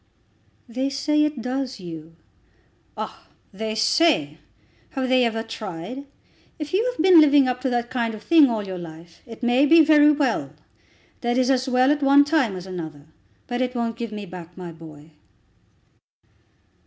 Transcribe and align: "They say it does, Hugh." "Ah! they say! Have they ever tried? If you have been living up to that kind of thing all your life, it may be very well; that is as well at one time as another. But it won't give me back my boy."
"They 0.67 0.89
say 0.89 1.23
it 1.25 1.43
does, 1.43 1.75
Hugh." 1.75 2.15
"Ah! 2.97 3.27
they 3.53 3.75
say! 3.75 4.39
Have 4.95 5.09
they 5.09 5.23
ever 5.23 5.43
tried? 5.43 6.07
If 6.57 6.73
you 6.73 6.83
have 6.91 6.99
been 7.03 7.21
living 7.21 7.47
up 7.47 7.61
to 7.61 7.69
that 7.69 7.91
kind 7.91 8.15
of 8.15 8.23
thing 8.23 8.49
all 8.49 8.65
your 8.65 8.79
life, 8.79 9.21
it 9.27 9.43
may 9.43 9.67
be 9.67 9.85
very 9.85 10.09
well; 10.11 10.53
that 11.19 11.37
is 11.37 11.51
as 11.51 11.69
well 11.69 11.91
at 11.91 12.01
one 12.01 12.25
time 12.25 12.55
as 12.55 12.65
another. 12.65 13.05
But 13.45 13.61
it 13.61 13.75
won't 13.75 13.95
give 13.95 14.11
me 14.11 14.25
back 14.25 14.57
my 14.57 14.71
boy." 14.71 15.11